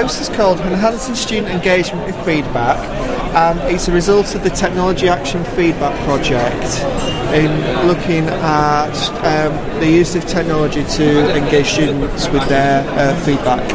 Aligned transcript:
post 0.00 0.20
is 0.22 0.28
called 0.30 0.58
Enhancing 0.60 1.14
Student 1.14 1.48
Engagement 1.48 2.06
with 2.06 2.16
Feedback, 2.24 2.78
and 3.36 3.58
it's 3.70 3.86
a 3.86 3.92
result 3.92 4.34
of 4.34 4.42
the 4.42 4.48
Technology 4.48 5.08
Action 5.08 5.44
Feedback 5.44 5.94
Project 6.06 6.80
in 7.34 7.50
looking 7.86 8.24
at 8.24 8.94
um, 9.26 9.52
the 9.78 9.86
use 9.86 10.14
of 10.14 10.24
technology 10.26 10.84
to 10.84 11.36
engage 11.36 11.66
students 11.66 12.28
with 12.28 12.48
their 12.48 12.82
uh, 12.98 13.14
feedback. 13.26 13.68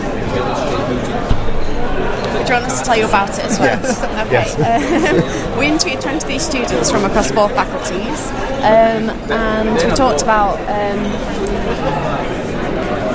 Do 2.45 2.53
you 2.53 2.59
want 2.59 2.65
us 2.71 2.79
to 2.79 2.85
tell 2.85 2.97
you 2.97 3.05
about 3.05 3.29
it 3.29 3.45
as 3.45 3.59
well? 3.59 3.79
Yes. 4.31 4.55
Okay. 4.65 5.35
Um, 5.51 5.59
we 5.59 5.67
interviewed 5.67 6.01
20 6.01 6.39
students 6.39 6.89
from 6.89 7.05
across 7.05 7.29
four 7.29 7.49
faculties, 7.49 8.31
um, 8.63 9.11
and 9.29 9.75
we 9.75 9.95
talked 9.95 10.23
about 10.23 10.57
um, 10.61 12.24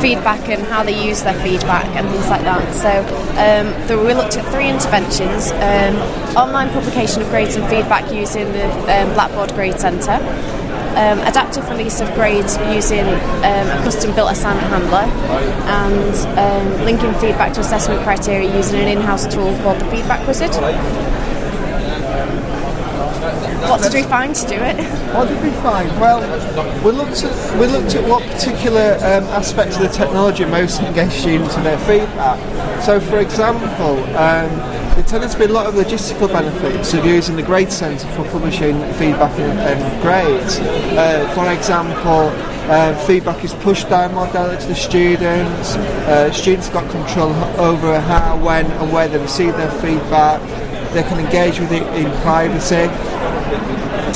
feedback 0.01 0.49
and 0.49 0.63
how 0.63 0.83
they 0.83 1.09
use 1.09 1.23
their 1.23 1.39
feedback 1.43 1.85
and 1.97 2.09
things 2.09 2.29
like 2.29 2.43
that. 2.43 2.63
So 2.75 2.91
um, 3.39 3.87
the, 3.87 3.99
we 3.99 4.15
looked 4.15 4.37
at 4.37 4.45
three 4.53 4.69
interventions: 4.69 5.53
um, 5.53 5.95
online 6.37 6.71
publication 6.71 7.23
of 7.23 7.29
grades 7.29 7.57
and 7.57 7.69
feedback 7.69 8.11
using 8.13 8.51
the 8.53 8.67
um, 8.67 9.13
Blackboard 9.15 9.53
Grade 9.55 9.79
Centre. 9.79 10.19
Um, 10.91 11.21
adaptive 11.21 11.69
release 11.71 12.01
of 12.01 12.13
grades 12.15 12.59
using 12.75 13.07
um, 13.07 13.67
a 13.71 13.81
custom-built 13.85 14.33
assignment 14.33 14.67
handler, 14.67 15.07
and 15.71 16.15
um, 16.37 16.85
linking 16.85 17.15
feedback 17.21 17.53
to 17.55 17.61
assessment 17.61 18.03
criteria 18.03 18.55
using 18.57 18.81
an 18.81 18.89
in-house 18.89 19.33
tool 19.33 19.57
called 19.63 19.81
the 19.81 19.85
Feedback 19.85 20.27
Wizard. 20.27 20.51
What 23.81 23.93
did 23.93 24.05
we 24.05 24.11
find 24.11 24.35
to 24.35 24.47
do 24.47 24.57
it? 24.57 24.77
What 25.15 25.29
did 25.29 25.43
we 25.43 25.51
find? 25.63 25.89
Well, 25.99 26.21
we 26.85 26.91
looked 26.93 27.25
at 27.25 27.59
we 27.59 27.67
looked 27.67 27.95
at 27.95 28.07
what 28.07 28.23
particular 28.31 28.97
um, 28.97 29.25
aspects 29.33 29.77
of 29.77 29.83
the 29.85 29.89
technology 29.89 30.45
most 30.45 30.83
engaged 30.83 31.15
students 31.15 31.57
in 31.57 31.65
their 31.65 31.79
feedback. 31.79 32.39
So, 32.83 33.01
for 33.01 33.21
example, 33.21 34.05
um, 34.19 34.51
there 34.95 35.05
tended 35.05 35.31
to 35.31 35.39
be 35.39 35.47
a 35.47 35.49
lot 35.49 35.65
of 35.65 35.77
logistical 35.77 36.29
benefits 36.29 36.93
of 36.93 37.07
using 37.07 37.37
the 37.37 37.43
Grade 37.43 37.73
Centre 37.73 38.07
for 38.09 38.25
publishing 38.25 38.79
feedback 39.01 39.33
and, 39.39 39.59
and 39.59 40.03
grades. 40.03 40.59
Uh, 40.59 41.33
for 41.35 41.51
example, 41.51 42.29
uh, 42.71 42.95
feedback 43.07 43.43
is 43.43 43.55
pushed 43.55 43.89
down 43.89 44.13
more 44.13 44.27
directly 44.27 44.59
to 44.59 44.67
the 44.67 44.75
students. 44.75 45.77
Uh, 46.05 46.31
students 46.33 46.69
have 46.69 46.85
got 46.85 46.91
control 46.91 47.33
over 47.59 47.99
how, 47.99 48.37
when, 48.45 48.67
and 48.67 48.93
where 48.93 49.09
they 49.09 49.17
receive 49.17 49.57
their 49.57 49.71
feedback. 49.81 50.39
They 50.93 51.03
can 51.05 51.25
engage 51.25 51.61
with 51.61 51.73
it 51.73 51.85
in 51.95 52.11
privacy. 52.21 52.91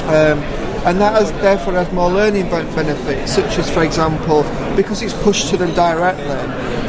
Um, 0.05 0.39
and 0.85 1.01
that 1.01 1.15
has, 1.15 1.33
therefore 1.41 1.73
has 1.75 1.91
more 1.93 2.11
learning 2.11 2.51
benefits, 2.51 3.35
such 3.35 3.59
as, 3.59 3.71
for 3.71 3.83
example, 3.83 4.43
because 4.77 5.01
it's 5.01 5.15
pushed 5.23 5.49
to 5.49 5.57
them 5.57 5.75
directly, 5.75 6.25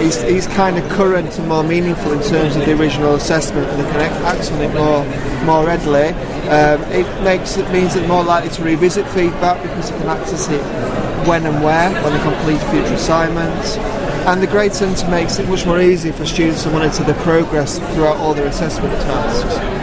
it's, 0.04 0.48
kind 0.48 0.78
of 0.78 0.90
current 0.90 1.38
and 1.40 1.48
more 1.48 1.64
meaningful 1.64 2.12
in 2.12 2.22
terms 2.22 2.56
of 2.58 2.66
the 2.66 2.78
original 2.78 3.16
assessment, 3.16 3.68
and 3.70 3.80
they 3.80 3.90
can 3.90 4.02
act 4.26 4.52
on 4.52 4.62
it 4.62 4.73
more 4.73 5.06
more 5.46 5.66
readily. 5.66 6.10
Um, 6.50 6.82
it 6.92 7.23
makes 7.23 7.58
it 7.58 7.72
means 7.72 7.94
they're 7.94 8.08
more 8.08 8.23
likely 8.23 8.50
to 8.52 8.64
revisit 8.64 9.08
feedback 9.10 9.62
because 9.62 9.92
they 9.92 9.98
can 9.98 10.08
access 10.08 10.50
it 10.50 10.62
when 11.28 11.46
and 11.46 11.64
where 11.64 11.92
when 12.04 12.14
they 12.14 12.22
complete 12.22 12.60
future 12.72 12.96
assignments. 12.96 13.78
And 14.28 14.42
the 14.42 14.48
Grade 14.48 14.73
Centre 14.73 15.08
makes 15.10 15.40
it 15.40 15.48
much 15.48 15.66
more 15.66 15.80
easy 15.80 16.12
for 16.12 16.26
students 16.26 16.64
to 16.64 16.72
monitor 16.72 17.04
their 17.04 17.22
progress 17.23 17.80
throughout 17.94 18.18
all 18.18 18.34
their 18.34 18.48
assessment 18.48 18.94
tasks. 19.02 19.75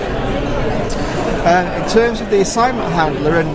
Uh, 1.45 1.83
in 1.83 1.91
terms 1.91 2.21
of 2.21 2.31
the 2.31 2.41
assignment 2.41 2.89
handler 2.93 3.41
and 3.41 3.49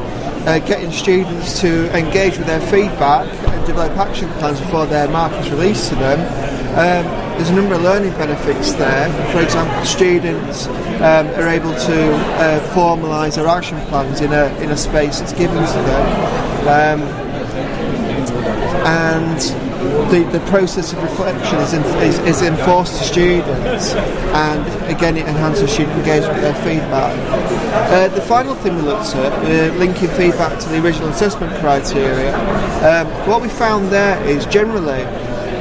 uh, 0.47 0.59
getting 0.67 0.91
students 0.91 1.61
to 1.61 1.89
engage 1.97 2.37
with 2.37 2.45
their 2.45 2.59
feedback 2.61 3.25
and 3.47 3.65
develop 3.65 3.95
action 3.97 4.29
plans 4.39 4.59
before 4.59 4.85
their 4.85 5.07
mark 5.07 5.31
is 5.43 5.49
released 5.51 5.89
to 5.89 5.95
them, 5.95 6.19
um, 6.77 7.05
there's 7.37 7.49
a 7.49 7.55
number 7.55 7.75
of 7.75 7.81
learning 7.81 8.11
benefits 8.13 8.73
there. 8.73 9.09
For 9.31 9.41
example, 9.41 9.85
students 9.85 10.67
um, 10.67 11.27
are 11.39 11.47
able 11.47 11.73
to 11.73 12.13
uh, 12.13 12.73
formalise 12.73 13.35
their 13.35 13.47
action 13.47 13.79
plans 13.87 14.21
in 14.21 14.33
a, 14.33 14.47
in 14.59 14.71
a 14.71 14.77
space 14.77 15.19
that's 15.19 15.33
given 15.33 15.55
to 15.55 15.73
them. 15.73 17.26
And 18.85 19.39
the, 20.11 20.23
the 20.31 20.43
process 20.47 20.93
of 20.93 21.03
reflection 21.03 21.57
is, 21.59 21.73
in, 21.73 21.83
is, 22.01 22.19
is 22.19 22.41
enforced 22.41 22.97
to 22.97 23.03
students 23.03 23.93
and 23.93 24.91
again 24.91 25.17
it 25.17 25.27
enhances 25.27 25.71
student 25.71 25.97
engagement 25.97 26.33
with 26.33 26.43
their 26.43 26.63
feedback. 26.63 27.13
Uh, 27.91 28.07
the 28.09 28.21
final 28.21 28.55
thing 28.55 28.75
we 28.75 28.81
looked 28.81 29.15
at, 29.15 29.33
uh, 29.33 29.75
linking 29.75 30.07
feedback 30.09 30.59
to 30.59 30.69
the 30.69 30.81
original 30.81 31.09
assessment 31.09 31.53
criteria, 31.59 32.35
um, 32.87 33.07
what 33.27 33.41
we 33.41 33.49
found 33.49 33.89
there 33.89 34.21
is 34.25 34.45
generally 34.47 35.03